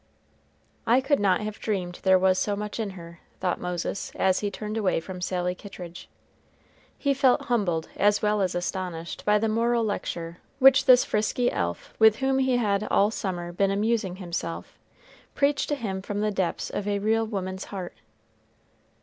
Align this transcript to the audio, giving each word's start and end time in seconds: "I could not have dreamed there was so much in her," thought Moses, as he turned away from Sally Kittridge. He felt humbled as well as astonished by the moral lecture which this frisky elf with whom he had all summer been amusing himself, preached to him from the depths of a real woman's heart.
"I 0.87 0.99
could 0.99 1.19
not 1.19 1.41
have 1.41 1.59
dreamed 1.59 1.99
there 2.01 2.17
was 2.17 2.39
so 2.39 2.55
much 2.55 2.79
in 2.79 2.89
her," 2.97 3.19
thought 3.39 3.61
Moses, 3.61 4.11
as 4.15 4.39
he 4.39 4.49
turned 4.49 4.75
away 4.75 4.99
from 4.99 5.21
Sally 5.21 5.53
Kittridge. 5.53 6.09
He 6.97 7.13
felt 7.13 7.43
humbled 7.43 7.87
as 7.95 8.19
well 8.19 8.41
as 8.41 8.55
astonished 8.55 9.23
by 9.25 9.37
the 9.37 9.47
moral 9.47 9.83
lecture 9.83 10.39
which 10.57 10.85
this 10.85 11.05
frisky 11.05 11.51
elf 11.51 11.93
with 11.99 12.15
whom 12.15 12.39
he 12.39 12.57
had 12.57 12.87
all 12.89 13.11
summer 13.11 13.51
been 13.51 13.69
amusing 13.69 14.15
himself, 14.15 14.79
preached 15.35 15.69
to 15.69 15.75
him 15.75 16.01
from 16.01 16.21
the 16.21 16.31
depths 16.31 16.71
of 16.71 16.87
a 16.87 16.97
real 16.97 17.27
woman's 17.27 17.65
heart. 17.65 17.93